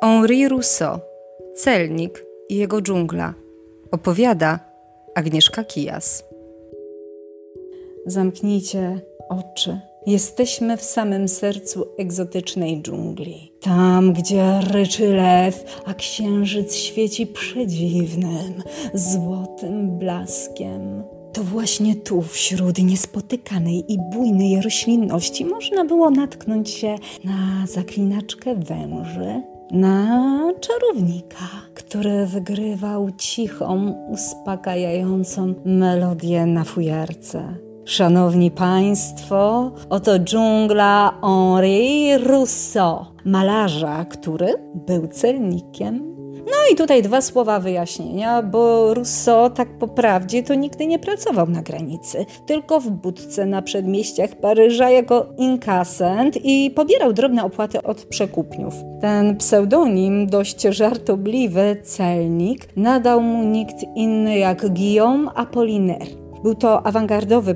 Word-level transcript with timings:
Henri 0.00 0.48
Rousseau, 0.48 1.00
Celnik 1.56 2.24
i 2.48 2.56
jego 2.56 2.82
dżungla. 2.82 3.34
Opowiada 3.90 4.60
Agnieszka 5.14 5.64
Kijas. 5.64 6.24
Zamknijcie 8.06 9.00
oczy. 9.28 9.80
Jesteśmy 10.06 10.76
w 10.76 10.82
samym 10.82 11.28
sercu 11.28 11.86
egzotycznej 11.98 12.82
dżungli. 12.82 13.52
Tam, 13.60 14.12
gdzie 14.12 14.60
ryczy 14.72 15.08
lew, 15.08 15.82
a 15.86 15.94
księżyc 15.94 16.74
świeci 16.74 17.26
przedziwnym, 17.26 18.62
złotym 18.94 19.98
blaskiem. 19.98 21.02
To 21.32 21.42
właśnie 21.44 21.96
tu, 21.96 22.22
wśród 22.22 22.78
niespotykanej 22.78 23.92
i 23.92 23.98
bujnej 24.12 24.62
roślinności, 24.62 25.44
można 25.44 25.84
było 25.84 26.10
natknąć 26.10 26.70
się 26.70 26.96
na 27.24 27.66
zaklinaczkę 27.66 28.54
węży, 28.54 29.42
na 29.70 30.52
czarownika, 30.60 31.48
który 31.74 32.26
wygrywał 32.26 33.10
cichą, 33.18 33.94
uspokajającą 34.10 35.54
melodię 35.64 36.46
na 36.46 36.64
fujarce. 36.64 37.42
Szanowni 37.84 38.50
Państwo, 38.50 39.70
oto 39.90 40.18
dżungla 40.18 41.18
Henri 41.22 42.18
Rousseau, 42.18 43.04
malarza, 43.24 44.04
który 44.04 44.54
był 44.74 45.08
celnikiem 45.08 46.17
no 46.46 46.72
i 46.72 46.76
tutaj 46.76 47.02
dwa 47.02 47.20
słowa 47.20 47.60
wyjaśnienia, 47.60 48.42
bo 48.42 48.94
Rousseau 48.94 49.50
tak 49.50 49.68
po 49.78 49.88
prawdzie 49.88 50.42
to 50.42 50.54
nigdy 50.54 50.86
nie 50.86 50.98
pracował 50.98 51.46
na 51.46 51.62
granicy, 51.62 52.26
tylko 52.46 52.80
w 52.80 52.90
budce 52.90 53.46
na 53.46 53.62
przedmieściach 53.62 54.30
Paryża 54.34 54.90
jako 54.90 55.26
inkasent 55.38 56.38
i 56.44 56.70
pobierał 56.70 57.12
drobne 57.12 57.44
opłaty 57.44 57.82
od 57.82 58.04
przekupniów. 58.04 58.74
Ten 59.00 59.36
pseudonim, 59.36 60.26
dość 60.26 60.62
żartobliwy, 60.62 61.76
celnik, 61.82 62.76
nadał 62.76 63.20
mu 63.20 63.44
nikt 63.44 63.76
inny 63.94 64.38
jak 64.38 64.68
Guillaume 64.74 65.30
Apollinaire. 65.34 66.17
Był 66.42 66.54
to 66.54 66.86
awangardowy 66.86 67.54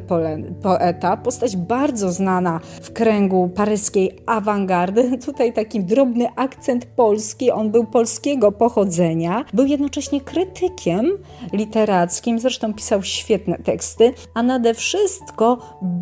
poeta, 0.62 1.16
postać 1.16 1.56
bardzo 1.56 2.12
znana 2.12 2.60
w 2.82 2.92
kręgu 2.92 3.50
paryskiej 3.54 4.18
awangardy. 4.26 5.18
Tutaj 5.26 5.52
taki 5.52 5.84
drobny 5.84 6.26
akcent 6.36 6.86
polski, 6.86 7.50
on 7.50 7.70
był 7.70 7.84
polskiego 7.84 8.52
pochodzenia. 8.52 9.44
Był 9.54 9.66
jednocześnie 9.66 10.20
krytykiem 10.20 11.06
literackim, 11.52 12.38
zresztą 12.38 12.74
pisał 12.74 13.02
świetne 13.02 13.58
teksty, 13.58 14.14
a 14.34 14.42
nade 14.42 14.74
wszystko 14.74 15.58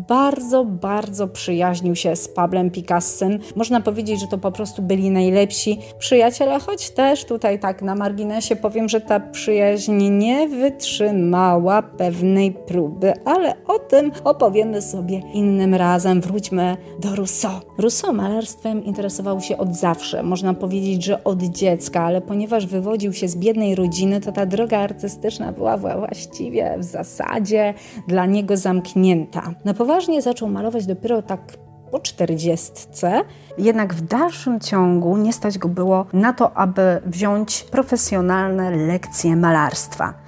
bardzo, 0.07 0.65
bardzo 0.65 1.27
przyjaźnił 1.27 1.95
się 1.95 2.15
z 2.15 2.27
Pablem 2.27 2.71
Picassem. 2.71 3.39
Można 3.55 3.81
powiedzieć, 3.81 4.19
że 4.19 4.27
to 4.27 4.37
po 4.37 4.51
prostu 4.51 4.81
byli 4.81 5.11
najlepsi 5.11 5.79
przyjaciele, 5.99 6.59
choć 6.59 6.89
też 6.89 7.25
tutaj 7.25 7.59
tak 7.59 7.81
na 7.81 7.95
marginesie 7.95 8.55
powiem, 8.55 8.89
że 8.89 9.01
ta 9.01 9.19
przyjaźń 9.19 10.03
nie 10.09 10.47
wytrzymała 10.47 11.81
pewnej 11.81 12.51
próby, 12.71 13.13
ale 13.25 13.65
o 13.67 13.79
tym 13.79 14.11
opowiemy 14.23 14.81
sobie 14.81 15.21
innym 15.33 15.75
razem. 15.75 16.21
Wróćmy 16.21 16.77
do 16.99 17.15
Rousseau. 17.15 17.61
Rousseau 17.77 18.13
malarstwem 18.13 18.83
interesował 18.83 19.41
się 19.41 19.57
od 19.57 19.75
zawsze, 19.75 20.23
można 20.23 20.53
powiedzieć, 20.53 21.03
że 21.03 21.23
od 21.23 21.43
dziecka, 21.43 22.03
ale 22.03 22.21
ponieważ 22.21 22.65
wywodził 22.65 23.13
się 23.13 23.27
z 23.27 23.35
biednej 23.35 23.75
rodziny, 23.75 24.21
to 24.21 24.31
ta 24.31 24.45
droga 24.45 24.79
artystyczna 24.79 25.51
była 25.51 25.77
właściwie 25.77 26.75
w 26.79 26.83
zasadzie 26.83 27.73
dla 28.07 28.25
niego 28.25 28.57
zamknięta. 28.57 29.53
Na 29.65 29.73
poważnie 29.73 30.21
zaczął 30.21 30.49
malować 30.49 30.85
dopiero 30.85 31.21
tak 31.21 31.57
po 31.91 31.99
czterdziestce, 31.99 33.21
jednak 33.57 33.93
w 33.93 34.01
dalszym 34.01 34.59
ciągu 34.59 35.17
nie 35.17 35.33
stać 35.33 35.57
go 35.57 35.69
było 35.69 36.05
na 36.13 36.33
to, 36.33 36.57
aby 36.57 37.01
wziąć 37.05 37.63
profesjonalne 37.63 38.71
lekcje 38.71 39.35
malarstwa 39.35 40.20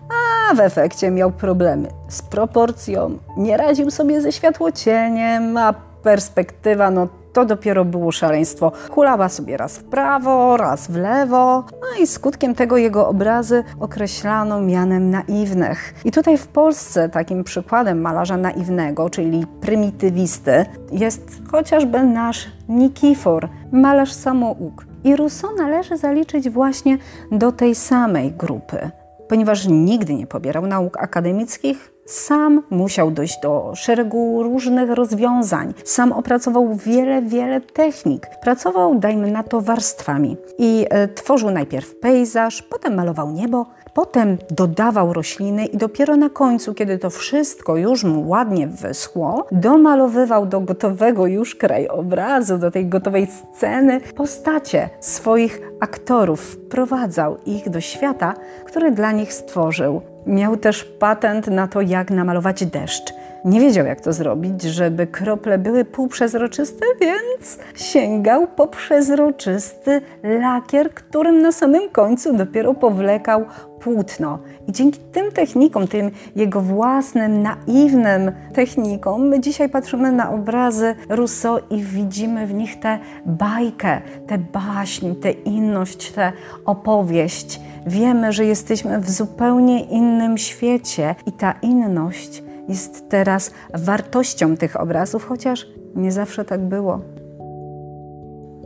w 0.55 0.59
efekcie 0.59 1.11
miał 1.11 1.31
problemy 1.31 1.87
z 2.07 2.21
proporcją, 2.21 3.17
nie 3.37 3.57
radził 3.57 3.91
sobie 3.91 4.21
ze 4.21 4.31
światłocieniem, 4.31 5.57
a 5.57 5.73
perspektywa 6.03 6.91
no 6.91 7.07
to 7.33 7.45
dopiero 7.45 7.85
było 7.85 8.11
szaleństwo. 8.11 8.71
Hulała 8.91 9.29
sobie 9.29 9.57
raz 9.57 9.77
w 9.77 9.83
prawo, 9.83 10.57
raz 10.57 10.87
w 10.87 10.95
lewo, 10.95 11.63
no 11.71 12.03
i 12.03 12.07
skutkiem 12.07 12.55
tego 12.55 12.77
jego 12.77 13.07
obrazy 13.07 13.63
określano 13.79 14.61
mianem 14.61 15.09
naiwnych. 15.09 15.93
I 16.05 16.11
tutaj 16.11 16.37
w 16.37 16.47
Polsce 16.47 17.09
takim 17.09 17.43
przykładem 17.43 18.01
malarza 18.01 18.37
naiwnego, 18.37 19.09
czyli 19.09 19.45
prymitywisty, 19.61 20.65
jest 20.91 21.41
chociażby 21.51 22.03
nasz 22.03 22.47
Nikifor, 22.69 23.49
malarz 23.71 24.13
samouk. 24.13 24.85
I 25.03 25.15
Rousseau 25.15 25.55
należy 25.55 25.97
zaliczyć 25.97 26.49
właśnie 26.49 26.97
do 27.31 27.51
tej 27.51 27.75
samej 27.75 28.31
grupy 28.31 28.91
ponieważ 29.33 29.67
nigdy 29.67 30.13
nie 30.13 30.27
pobierał 30.27 30.67
nauk 30.67 30.97
akademickich, 30.97 31.91
sam 32.05 32.63
musiał 32.69 33.11
dojść 33.11 33.39
do 33.41 33.71
szeregu 33.75 34.43
różnych 34.43 34.89
rozwiązań. 34.89 35.73
Sam 35.83 36.11
opracował 36.11 36.75
wiele, 36.75 37.21
wiele 37.21 37.61
technik. 37.61 38.27
Pracował, 38.41 38.95
dajmy 38.95 39.31
na 39.31 39.43
to, 39.43 39.61
warstwami 39.61 40.37
i 40.57 40.85
e, 40.89 41.07
tworzył 41.07 41.51
najpierw 41.51 41.95
pejzaż, 41.95 42.61
potem 42.61 42.95
malował 42.95 43.31
niebo, 43.31 43.65
Potem 43.93 44.37
dodawał 44.51 45.13
rośliny 45.13 45.65
i 45.65 45.77
dopiero 45.77 46.17
na 46.17 46.29
końcu, 46.29 46.73
kiedy 46.73 46.97
to 46.97 47.09
wszystko 47.09 47.77
już 47.77 48.03
mu 48.03 48.29
ładnie 48.29 48.67
wyschło, 48.67 49.47
domalowywał 49.51 50.45
do 50.45 50.59
gotowego 50.59 51.27
już 51.27 51.55
krajobrazu, 51.55 52.57
do 52.57 52.71
tej 52.71 52.85
gotowej 52.85 53.27
sceny 53.27 54.01
postacie 54.15 54.89
swoich 54.99 55.61
aktorów, 55.79 56.41
wprowadzał 56.41 57.37
ich 57.45 57.69
do 57.69 57.81
świata, 57.81 58.33
który 58.65 58.91
dla 58.91 59.11
nich 59.11 59.33
stworzył. 59.33 60.01
Miał 60.25 60.57
też 60.57 60.83
patent 60.83 61.47
na 61.47 61.67
to, 61.67 61.81
jak 61.81 62.11
namalować 62.11 62.65
deszcz. 62.65 63.13
Nie 63.45 63.59
wiedział, 63.59 63.85
jak 63.85 64.01
to 64.01 64.13
zrobić, 64.13 64.61
żeby 64.61 65.07
krople 65.07 65.57
były 65.57 65.85
półprzezroczyste, 65.85 66.85
więc 67.01 67.57
sięgał 67.75 68.47
po 68.47 68.67
przezroczysty 68.67 70.01
lakier, 70.23 70.93
którym 70.93 71.41
na 71.41 71.51
samym 71.51 71.89
końcu 71.89 72.37
dopiero 72.37 72.73
powlekał 72.73 73.45
płótno. 73.79 74.39
I 74.67 74.71
dzięki 74.71 74.99
tym 74.99 75.31
technikom, 75.31 75.87
tym 75.87 76.11
jego 76.35 76.61
własnym, 76.61 77.41
naiwnym 77.41 78.31
technikom, 78.53 79.27
my 79.27 79.39
dzisiaj 79.39 79.69
patrzymy 79.69 80.11
na 80.11 80.31
obrazy 80.31 80.95
Rousseau 81.09 81.59
i 81.69 81.83
widzimy 81.83 82.47
w 82.47 82.53
nich 82.53 82.79
tę 82.79 82.99
bajkę, 83.25 84.01
tę 84.27 84.37
baśń, 84.37 85.15
tę 85.15 85.31
inność, 85.31 86.11
tę 86.11 86.31
opowieść. 86.65 87.61
Wiemy, 87.87 88.31
że 88.31 88.45
jesteśmy 88.45 88.99
w 88.99 89.09
zupełnie 89.09 89.83
innym 89.83 90.37
świecie 90.37 91.15
i 91.25 91.31
ta 91.31 91.53
inność 91.61 92.43
jest 92.67 93.09
teraz 93.09 93.51
wartością 93.73 94.57
tych 94.57 94.79
obrazów, 94.79 95.25
chociaż 95.25 95.67
nie 95.95 96.11
zawsze 96.11 96.45
tak 96.45 96.61
było. 96.61 96.99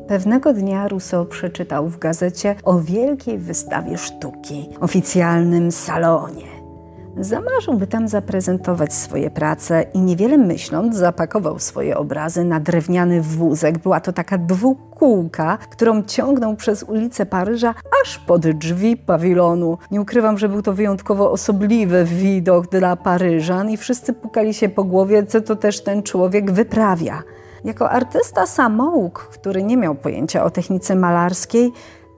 Pewnego 0.07 0.53
dnia 0.53 0.87
Rousseau 0.87 1.25
przeczytał 1.25 1.87
w 1.89 1.99
gazecie 1.99 2.55
o 2.63 2.79
wielkiej 2.79 3.37
wystawie 3.37 3.97
sztuki, 3.97 4.69
oficjalnym 4.79 5.71
salonie. 5.71 6.56
Zamarzył, 7.19 7.73
by 7.73 7.87
tam 7.87 8.07
zaprezentować 8.07 8.93
swoje 8.93 9.29
prace 9.29 9.85
i 9.93 9.99
niewiele 9.99 10.37
myśląc 10.37 10.95
zapakował 10.95 11.59
swoje 11.59 11.97
obrazy 11.97 12.43
na 12.43 12.59
drewniany 12.59 13.21
wózek. 13.21 13.77
Była 13.77 13.99
to 13.99 14.13
taka 14.13 14.37
dwukółka, 14.37 15.57
którą 15.57 16.03
ciągnął 16.03 16.55
przez 16.55 16.83
ulicę 16.83 17.25
Paryża 17.25 17.73
aż 18.03 18.19
pod 18.19 18.47
drzwi 18.47 18.97
pawilonu. 18.97 19.77
Nie 19.91 20.01
ukrywam, 20.01 20.37
że 20.37 20.49
był 20.49 20.61
to 20.61 20.73
wyjątkowo 20.73 21.31
osobliwy 21.31 22.05
widok 22.05 22.67
dla 22.67 22.95
Paryżan 22.95 23.69
i 23.69 23.77
wszyscy 23.77 24.13
pukali 24.13 24.53
się 24.53 24.69
po 24.69 24.83
głowie, 24.83 25.25
co 25.25 25.41
to 25.41 25.55
też 25.55 25.83
ten 25.83 26.03
człowiek 26.03 26.51
wyprawia. 26.51 27.23
Jako 27.63 27.89
artysta 27.89 28.45
samouk, 28.45 29.19
który 29.19 29.63
nie 29.63 29.77
miał 29.77 29.95
pojęcia 29.95 30.43
o 30.43 30.49
technice 30.49 30.95
malarskiej, 30.95 31.71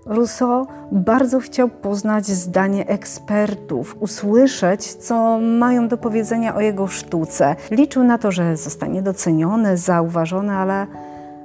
Rousseau 0.09 0.67
bardzo 0.91 1.39
chciał 1.39 1.69
poznać 1.69 2.25
zdanie 2.25 2.87
ekspertów, 2.87 3.97
usłyszeć, 3.99 4.93
co 4.93 5.39
mają 5.39 5.87
do 5.87 5.97
powiedzenia 5.97 6.55
o 6.55 6.61
jego 6.61 6.87
sztuce. 6.87 7.55
Liczył 7.71 8.03
na 8.03 8.17
to, 8.17 8.31
że 8.31 8.57
zostanie 8.57 9.01
doceniony, 9.01 9.77
zauważony, 9.77 10.53
ale 10.53 10.87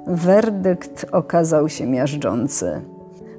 werdykt 0.07 1.05
okazał 1.11 1.69
się 1.69 1.85
miażdżący. 1.85 2.81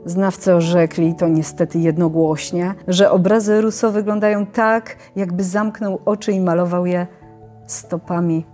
Znawcy 0.04 0.54
orzekli 0.54 1.14
to 1.14 1.28
niestety 1.28 1.78
jednogłośnie, 1.78 2.74
że 2.88 3.10
obrazy 3.10 3.60
Rousseau 3.60 3.92
wyglądają 3.92 4.46
tak, 4.46 4.96
jakby 5.16 5.44
zamknął 5.44 6.00
oczy 6.04 6.32
i 6.32 6.40
malował 6.40 6.86
je 6.86 7.06
stopami 7.66 8.44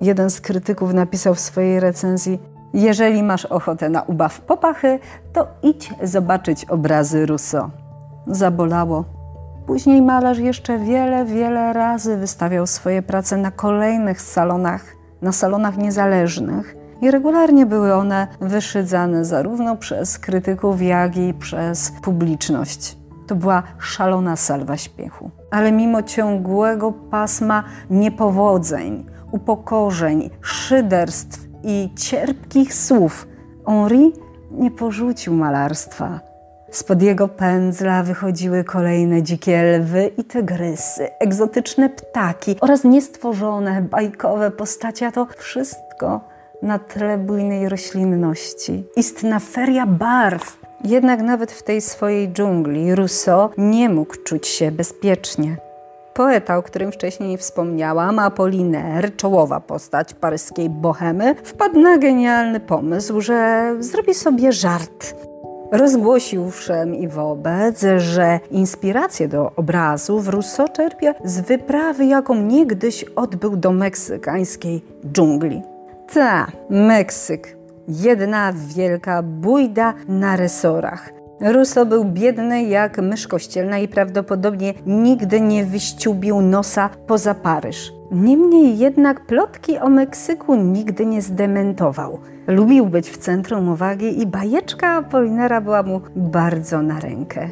Jeden 0.00 0.30
z 0.30 0.40
krytyków 0.40 0.94
napisał 0.94 1.34
w 1.34 1.40
swojej 1.40 1.80
recenzji: 1.80 2.38
Jeżeli 2.74 3.22
masz 3.22 3.44
ochotę 3.44 3.88
na 3.88 4.02
ubaw 4.02 4.40
popachy, 4.40 4.98
to 5.32 5.46
idź 5.62 5.94
zobaczyć 6.02 6.64
obrazy 6.64 7.26
Rousseau. 7.26 7.70
Zabolało. 8.26 9.04
Później 9.66 10.02
malarz 10.02 10.38
jeszcze 10.38 10.78
wiele, 10.78 11.24
wiele 11.24 11.72
razy 11.72 12.16
wystawiał 12.16 12.66
swoje 12.66 13.02
prace 13.02 13.36
na 13.36 13.50
kolejnych 13.50 14.22
salonach, 14.22 14.84
na 15.22 15.32
salonach 15.32 15.76
niezależnych 15.76 16.76
i 17.00 17.10
regularnie 17.10 17.66
były 17.66 17.94
one 17.94 18.26
wyszydzane 18.40 19.24
zarówno 19.24 19.76
przez 19.76 20.18
krytyków, 20.18 20.82
jak 20.82 21.16
i 21.16 21.34
przez 21.34 21.92
publiczność. 22.02 22.98
To 23.26 23.34
była 23.34 23.62
szalona 23.78 24.36
salwa 24.36 24.76
śpiechu. 24.76 25.30
Ale 25.50 25.72
mimo 25.72 26.02
ciągłego 26.02 26.92
pasma 26.92 27.64
niepowodzeń, 27.90 29.06
upokorzeń, 29.32 30.30
szyderstw 30.40 31.47
i 31.64 31.90
cierpkich 31.96 32.74
słów, 32.74 33.28
Henri 33.66 34.12
nie 34.50 34.70
porzucił 34.70 35.34
malarstwa. 35.34 36.20
Spod 36.70 37.02
jego 37.02 37.28
pędzla 37.28 38.02
wychodziły 38.02 38.64
kolejne 38.64 39.22
dzikie 39.22 39.78
lwy 39.78 40.10
i 40.18 40.24
tygrysy, 40.24 41.08
egzotyczne 41.20 41.90
ptaki 41.90 42.56
oraz 42.60 42.84
niestworzone, 42.84 43.82
bajkowe 43.82 44.50
postacie, 44.50 45.06
a 45.06 45.12
to 45.12 45.26
wszystko 45.36 46.20
na 46.62 46.78
tle 46.78 47.18
bujnej 47.18 47.68
roślinności. 47.68 48.84
Istna 48.96 49.40
feria 49.40 49.86
barw. 49.86 50.58
Jednak 50.84 51.22
nawet 51.22 51.52
w 51.52 51.62
tej 51.62 51.80
swojej 51.80 52.32
dżungli 52.32 52.94
Rousseau 52.94 53.50
nie 53.58 53.88
mógł 53.88 54.14
czuć 54.24 54.46
się 54.46 54.70
bezpiecznie. 54.70 55.56
Poeta, 56.18 56.56
o 56.56 56.62
którym 56.62 56.92
wcześniej 56.92 57.36
wspomniałam, 57.36 58.18
Apollinaire, 58.18 59.16
czołowa 59.16 59.60
postać 59.60 60.14
paryskiej 60.14 60.70
bohemy, 60.70 61.34
wpadł 61.44 61.80
na 61.80 61.98
genialny 61.98 62.60
pomysł, 62.60 63.20
że 63.20 63.74
zrobi 63.78 64.14
sobie 64.14 64.52
żart. 64.52 65.14
Rozgłosił 65.72 66.50
wszem 66.50 66.94
i 66.94 67.08
wobec, 67.08 67.84
że 67.96 68.40
inspirację 68.50 69.28
do 69.28 69.52
obrazów 69.56 70.28
Rousseau 70.28 70.68
czerpie 70.68 71.14
z 71.24 71.40
wyprawy, 71.40 72.06
jaką 72.06 72.34
niegdyś 72.34 73.04
odbył 73.16 73.56
do 73.56 73.72
meksykańskiej 73.72 74.82
dżungli. 75.12 75.62
Ta, 76.14 76.46
Meksyk. 76.70 77.56
Jedna 77.88 78.52
wielka 78.52 79.22
bójda 79.22 79.94
na 80.08 80.36
resorach. 80.36 81.17
Russo 81.40 81.86
był 81.86 82.04
biedny 82.04 82.62
jak 82.62 82.98
mysz 82.98 83.28
kościelna 83.28 83.78
i 83.78 83.88
prawdopodobnie 83.88 84.74
nigdy 84.86 85.40
nie 85.40 85.64
wyściubił 85.64 86.40
nosa 86.40 86.90
poza 87.06 87.34
Paryż. 87.34 87.92
Niemniej 88.12 88.78
jednak 88.78 89.26
plotki 89.26 89.78
o 89.78 89.88
Meksyku 89.88 90.54
nigdy 90.54 91.06
nie 91.06 91.22
zdementował. 91.22 92.18
Lubił 92.46 92.86
być 92.86 93.10
w 93.10 93.18
centrum 93.18 93.68
uwagi 93.68 94.22
i 94.22 94.26
bajeczka 94.26 94.88
Apolinera 94.88 95.60
była 95.60 95.82
mu 95.82 96.00
bardzo 96.16 96.82
na 96.82 97.00
rękę. 97.00 97.48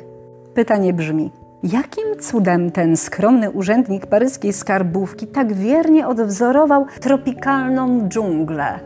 Pytanie 0.55 0.93
brzmi, 0.93 1.31
Jakim 1.63 2.05
cudem 2.21 2.71
ten 2.71 2.97
skromny 2.97 3.51
urzędnik 3.51 4.07
paryskiej 4.07 4.53
skarbówki 4.53 5.27
tak 5.27 5.53
wiernie 5.53 6.09
odwzorował 6.09 6.87
tropikalną 7.01 8.09
dżunglę? 8.09 8.81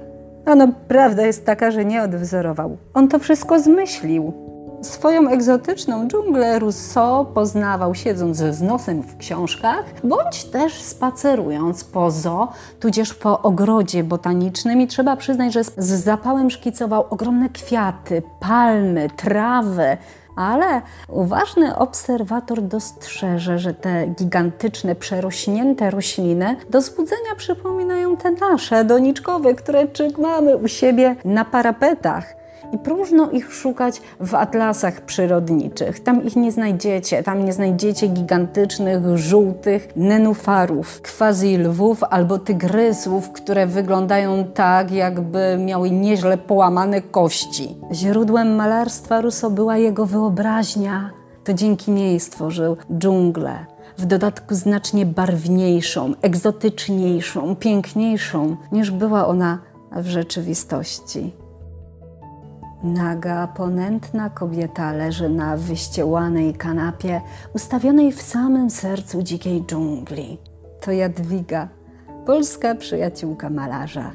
Ano, 0.47 0.69
prawda 0.89 1.27
jest 1.27 1.47
taka, 1.47 1.71
że 1.71 1.85
nie 1.85 2.03
odwzorował. 2.03 2.77
On 2.95 3.09
to 3.09 3.19
wszystko 3.19 3.61
zmyślił. 3.61 4.50
Swoją 4.83 5.29
egzotyczną 5.29 6.09
dżunglę 6.09 6.59
Rousseau 6.59 7.25
poznawał 7.25 7.95
siedząc 7.95 8.37
z 8.37 8.63
nosem 8.63 9.03
w 9.03 9.17
książkach, 9.17 9.85
bądź 10.05 10.45
też 10.45 10.83
spacerując 10.83 11.85
po 11.85 12.11
zoo, 12.11 12.49
tudzież 12.81 13.15
po 13.15 13.43
ogrodzie 13.43 14.05
botanicznym. 14.05 14.81
I 14.81 14.87
trzeba 14.87 15.17
przyznać, 15.17 15.53
że 15.53 15.65
z 15.65 16.05
zapałem 16.05 16.51
szkicował 16.51 17.07
ogromne 17.11 17.49
kwiaty, 17.49 18.23
palmy, 18.41 19.09
trawy, 19.17 19.97
ale 20.37 20.83
uważny 21.09 21.77
obserwator 21.77 22.63
dostrzeże, 22.63 23.59
że 23.59 23.75
te 23.75 24.07
gigantyczne, 24.07 24.95
przerośnięte 24.95 25.91
rośliny 25.91 26.57
do 26.71 26.81
zbudzenia 26.81 27.35
przypominają 27.37 28.17
te 28.17 28.31
nasze, 28.31 28.85
doniczkowe, 28.85 29.55
które 29.55 29.87
mamy 30.19 30.57
u 30.57 30.69
siebie 30.69 31.17
na 31.25 31.45
parapetach 31.45 32.40
i 32.73 32.79
próżno 32.79 33.31
ich 33.31 33.53
szukać 33.53 34.03
w 34.21 34.35
atlasach 34.35 35.01
przyrodniczych. 35.01 36.01
Tam 36.01 36.25
ich 36.25 36.37
nie 36.37 36.53
znajdziecie, 36.53 37.23
tam 37.23 37.45
nie 37.45 37.53
znajdziecie 37.53 38.09
gigantycznych, 38.09 39.19
żółtych 39.19 39.89
nenufarów, 39.97 41.03
quasi 41.03 41.57
lwów 41.57 42.05
albo 42.05 42.39
tygrysów, 42.39 43.31
które 43.31 43.67
wyglądają 43.67 44.45
tak, 44.45 44.91
jakby 44.91 45.59
miały 45.67 45.91
nieźle 45.91 46.39
połamane 46.39 47.01
kości. 47.03 47.77
Źródłem 47.93 48.55
malarstwa 48.55 49.21
Russo 49.21 49.51
była 49.51 49.77
jego 49.77 50.07
wyobraźnia. 50.07 51.11
To 51.45 51.55
dzięki 51.55 51.91
niej 51.91 52.21
stworzył 52.21 52.77
dżunglę, 52.99 53.67
w 53.99 54.07
dodatku 54.07 54.55
znacznie 54.55 55.07
barwniejszą, 55.07 56.15
egzotyczniejszą, 56.23 57.57
piękniejszą 57.57 58.57
niż 58.73 58.91
była 58.91 59.27
ona 59.27 59.59
w 59.93 60.07
rzeczywistości. 60.07 61.33
Naga, 62.83 63.47
ponętna 63.47 64.31
kobieta 64.31 64.93
leży 64.93 65.29
na 65.29 65.57
wyściełanej 65.57 66.55
kanapie, 66.55 67.21
ustawionej 67.55 68.13
w 68.13 68.23
samym 68.23 68.71
sercu 68.71 69.23
dzikiej 69.23 69.65
dżungli. 69.67 70.39
To 70.81 70.93
Jadwiga, 70.93 71.69
polska 72.27 72.75
przyjaciółka 72.75 73.51
malarza. 73.51 74.11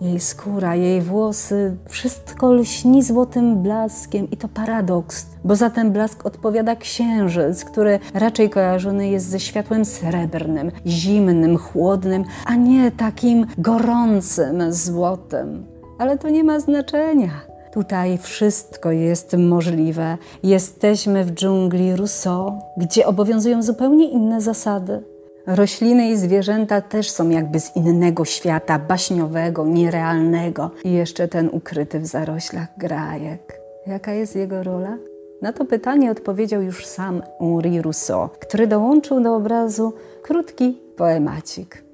Jej 0.00 0.20
skóra, 0.20 0.74
jej 0.74 1.02
włosy, 1.02 1.76
wszystko 1.88 2.52
lśni 2.52 3.02
złotym 3.02 3.62
blaskiem 3.62 4.30
i 4.30 4.36
to 4.36 4.48
paradoks, 4.48 5.26
bo 5.44 5.56
za 5.56 5.70
ten 5.70 5.92
blask 5.92 6.26
odpowiada 6.26 6.76
księżyc, 6.76 7.64
który 7.64 7.98
raczej 8.14 8.50
kojarzony 8.50 9.08
jest 9.08 9.28
ze 9.28 9.40
światłem 9.40 9.84
srebrnym, 9.84 10.70
zimnym, 10.86 11.58
chłodnym, 11.58 12.24
a 12.44 12.54
nie 12.54 12.90
takim 12.90 13.46
gorącym 13.58 14.72
złotem. 14.72 15.66
Ale 15.98 16.18
to 16.18 16.28
nie 16.28 16.44
ma 16.44 16.60
znaczenia. 16.60 17.55
Tutaj 17.76 18.18
wszystko 18.18 18.90
jest 18.90 19.36
możliwe. 19.38 20.16
Jesteśmy 20.42 21.24
w 21.24 21.30
dżungli 21.30 21.96
Rousseau, 21.96 22.52
gdzie 22.76 23.06
obowiązują 23.06 23.62
zupełnie 23.62 24.10
inne 24.10 24.40
zasady. 24.40 25.02
Rośliny 25.46 26.10
i 26.10 26.16
zwierzęta 26.16 26.80
też 26.80 27.10
są 27.10 27.30
jakby 27.30 27.60
z 27.60 27.76
innego 27.76 28.24
świata, 28.24 28.78
baśniowego, 28.78 29.66
nierealnego. 29.66 30.70
I 30.84 30.92
jeszcze 30.92 31.28
ten 31.28 31.48
ukryty 31.52 32.00
w 32.00 32.06
zaroślach 32.06 32.68
grajek. 32.78 33.60
Jaka 33.86 34.12
jest 34.12 34.36
jego 34.36 34.62
rola? 34.62 34.96
Na 35.42 35.52
to 35.52 35.64
pytanie 35.64 36.10
odpowiedział 36.10 36.62
już 36.62 36.86
sam 36.86 37.22
Henri 37.40 37.82
Rousseau, 37.82 38.28
który 38.40 38.66
dołączył 38.66 39.20
do 39.20 39.36
obrazu 39.36 39.92
krótki 40.22 40.78
poemacik. 40.96 41.85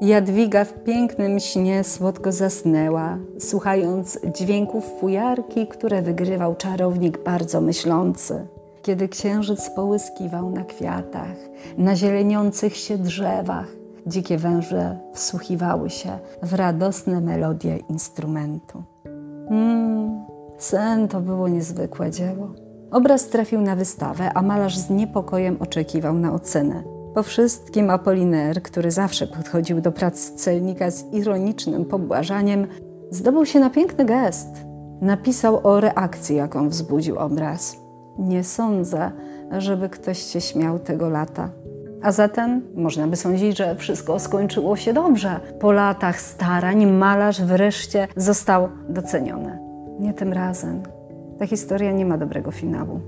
Jadwiga 0.00 0.64
w 0.64 0.72
pięknym 0.84 1.40
śnie 1.40 1.84
słodko 1.84 2.32
zasnęła, 2.32 3.18
słuchając 3.38 4.18
dźwięków 4.34 4.84
fujarki, 5.00 5.66
które 5.66 6.02
wygrywał 6.02 6.54
czarownik 6.54 7.24
bardzo 7.24 7.60
myślący. 7.60 8.46
Kiedy 8.82 9.08
księżyc 9.08 9.70
połyskiwał 9.70 10.50
na 10.50 10.64
kwiatach, 10.64 11.36
na 11.78 11.96
zieleniących 11.96 12.76
się 12.76 12.98
drzewach, 12.98 13.66
dzikie 14.06 14.38
węże 14.38 14.98
wsłuchiwały 15.12 15.90
się 15.90 16.18
w 16.42 16.54
radosne 16.54 17.20
melodie 17.20 17.76
instrumentu. 17.76 18.82
Mmm, 19.50 20.24
sen 20.58 21.08
to 21.08 21.20
było 21.20 21.48
niezwykłe 21.48 22.10
dzieło. 22.10 22.48
Obraz 22.90 23.28
trafił 23.28 23.60
na 23.60 23.76
wystawę, 23.76 24.30
a 24.34 24.42
malarz 24.42 24.78
z 24.78 24.90
niepokojem 24.90 25.56
oczekiwał 25.60 26.14
na 26.14 26.32
ocenę. 26.32 26.95
Po 27.16 27.22
wszystkim 27.22 27.90
Apoliner, 27.90 28.62
który 28.62 28.90
zawsze 28.90 29.26
podchodził 29.26 29.80
do 29.80 29.92
prac 29.92 30.30
celnika 30.30 30.90
z 30.90 31.12
ironicznym 31.12 31.84
pobłażaniem, 31.84 32.66
zdobył 33.10 33.46
się 33.46 33.60
na 33.60 33.70
piękny 33.70 34.04
gest. 34.04 34.48
Napisał 35.00 35.60
o 35.66 35.80
reakcji, 35.80 36.36
jaką 36.36 36.68
wzbudził 36.68 37.18
obraz. 37.18 37.76
Nie 38.18 38.44
sądzę, 38.44 39.10
żeby 39.58 39.88
ktoś 39.88 40.18
się 40.18 40.40
śmiał 40.40 40.78
tego 40.78 41.08
lata. 41.08 41.50
A 42.02 42.12
zatem 42.12 42.62
można 42.74 43.06
by 43.06 43.16
sądzić, 43.16 43.56
że 43.56 43.76
wszystko 43.76 44.18
skończyło 44.18 44.76
się 44.76 44.92
dobrze. 44.92 45.40
Po 45.60 45.72
latach 45.72 46.20
starań 46.20 46.86
malarz 46.86 47.42
wreszcie 47.42 48.08
został 48.16 48.68
doceniony. 48.88 49.58
Nie 50.00 50.14
tym 50.14 50.32
razem. 50.32 50.82
Ta 51.38 51.46
historia 51.46 51.92
nie 51.92 52.06
ma 52.06 52.18
dobrego 52.18 52.50
finału. 52.50 53.00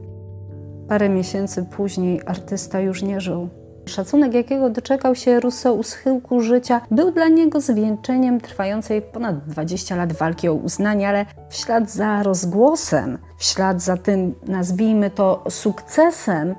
Parę 0.89 1.09
miesięcy 1.09 1.65
później 1.65 2.21
artysta 2.27 2.81
już 2.81 3.03
nie 3.03 3.21
żył. 3.21 3.49
Szacunek, 3.89 4.35
jakiego 4.35 4.71
doczekał 4.71 5.15
się 5.15 5.41
Rousseau 5.41 5.79
u 5.79 5.83
schyłku 5.83 6.41
życia, 6.41 6.81
był 6.91 7.11
dla 7.11 7.29
niego 7.29 7.61
zwieńczeniem 7.61 8.41
trwającej 8.41 9.03
ponad 9.03 9.45
20 9.47 9.97
lat 9.97 10.13
walki 10.13 10.49
o 10.49 10.55
uznanie, 10.55 11.09
ale 11.09 11.27
w 11.49 11.55
ślad 11.55 11.91
za 11.91 12.23
rozgłosem, 12.23 13.19
w 13.39 13.45
ślad 13.45 13.83
za 13.83 13.97
tym, 13.97 14.35
nazwijmy 14.47 15.11
to, 15.11 15.45
sukcesem, 15.49 16.55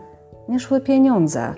nie 0.50 0.60
szły 0.60 0.82
pieniądze. 0.82 1.56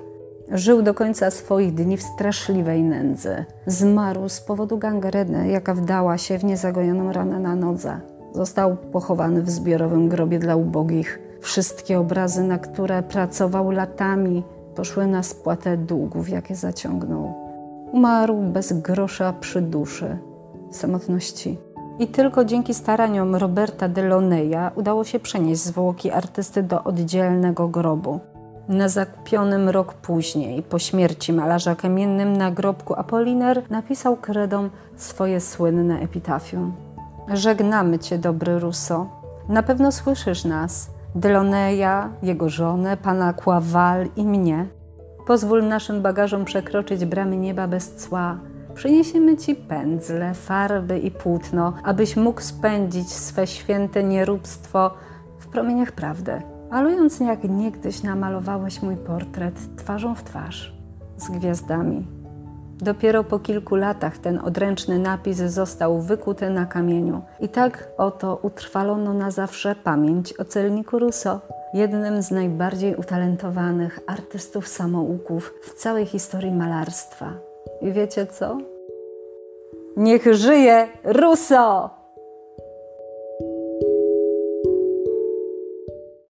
Żył 0.51 0.81
do 0.81 0.93
końca 0.93 1.31
swoich 1.31 1.73
dni 1.73 1.97
w 1.97 2.03
straszliwej 2.03 2.83
nędzy. 2.83 3.45
Zmarł 3.65 4.29
z 4.29 4.41
powodu 4.41 4.77
gangreny, 4.77 5.49
jaka 5.49 5.73
wdała 5.73 6.17
się 6.17 6.37
w 6.37 6.43
niezagojoną 6.43 7.11
ranę 7.11 7.39
na 7.39 7.55
nodze. 7.55 8.01
Został 8.33 8.77
pochowany 8.77 9.41
w 9.41 9.49
zbiorowym 9.49 10.09
grobie 10.09 10.39
dla 10.39 10.55
ubogich. 10.55 11.19
Wszystkie 11.41 11.99
obrazy, 11.99 12.43
na 12.43 12.57
które 12.57 13.03
pracował 13.03 13.71
latami, 13.71 14.43
poszły 14.81 15.07
na 15.07 15.23
spłatę 15.23 15.77
długów, 15.77 16.29
jakie 16.29 16.55
zaciągnął. 16.55 17.33
Umarł 17.91 18.41
bez 18.41 18.73
grosza 18.73 19.33
przy 19.33 19.61
duszy, 19.61 20.17
w 20.71 20.75
samotności 20.75 21.57
I 21.99 22.07
tylko 22.07 22.45
dzięki 22.45 22.73
staraniom 22.73 23.35
Roberta 23.35 23.89
Delaunay'a 23.89 24.71
udało 24.75 25.03
się 25.03 25.19
przenieść 25.19 25.61
zwłoki 25.61 26.11
artysty 26.11 26.63
do 26.63 26.83
oddzielnego 26.83 27.67
grobu. 27.67 28.19
Na 28.67 28.89
zakupionym 28.89 29.69
rok 29.69 29.93
później, 29.93 30.63
po 30.63 30.79
śmierci 30.79 31.33
malarza 31.33 31.75
kamiennym 31.75 32.37
nagrobku 32.37 32.93
Apolliner 32.93 33.63
napisał 33.69 34.17
kredom 34.17 34.69
swoje 34.95 35.41
słynne 35.41 35.99
epitafium. 35.99 36.73
Żegnamy 37.33 37.99
Cię, 37.99 38.17
dobry 38.17 38.59
Russo. 38.59 39.07
Na 39.49 39.63
pewno 39.63 39.91
słyszysz 39.91 40.45
nas, 40.45 40.89
Deloneja, 41.15 42.09
jego 42.23 42.49
żonę, 42.49 42.97
pana 42.97 43.33
Kławal 43.33 44.07
i 44.15 44.25
mnie. 44.25 44.67
Pozwól 45.27 45.67
naszym 45.67 46.01
bagażom 46.01 46.45
przekroczyć 46.45 47.05
bramy 47.05 47.37
nieba 47.37 47.67
bez 47.67 47.95
cła. 47.95 48.39
Przyniesiemy 48.73 49.37
Ci 49.37 49.55
pędzle, 49.55 50.33
farby 50.33 50.99
i 50.99 51.11
płótno, 51.11 51.73
abyś 51.83 52.17
mógł 52.17 52.41
spędzić 52.41 53.09
swe 53.09 53.47
święte 53.47 54.03
nieróbstwo 54.03 54.91
w 55.39 55.47
promieniach 55.47 55.91
prawdy 55.91 56.41
malując 56.71 57.19
jak 57.19 57.43
niegdyś 57.43 58.03
namalowałeś 58.03 58.81
mój 58.81 58.97
portret 58.97 59.75
twarzą 59.75 60.15
w 60.15 60.23
twarz, 60.23 60.75
z 61.17 61.29
gwiazdami. 61.29 62.20
Dopiero 62.81 63.23
po 63.23 63.39
kilku 63.39 63.75
latach 63.75 64.17
ten 64.17 64.39
odręczny 64.39 64.99
napis 64.99 65.37
został 65.37 66.01
wykuty 66.01 66.49
na 66.49 66.65
kamieniu. 66.65 67.21
I 67.39 67.49
tak 67.49 67.87
oto 67.97 68.39
utrwalono 68.41 69.13
na 69.13 69.31
zawsze 69.31 69.75
pamięć 69.75 70.39
o 70.39 70.45
celniku 70.45 70.99
Rousseau, 70.99 71.39
jednym 71.73 72.21
z 72.21 72.31
najbardziej 72.31 72.95
utalentowanych 72.95 73.99
artystów 74.07 74.67
samouków 74.67 75.53
w 75.63 75.73
całej 75.73 76.05
historii 76.05 76.53
malarstwa. 76.53 77.33
I 77.81 77.91
wiecie 77.91 78.25
co? 78.27 78.57
Niech 79.97 80.33
żyje 80.33 80.87
Rousseau! 81.03 82.00